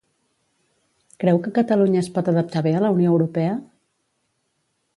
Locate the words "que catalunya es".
1.43-2.09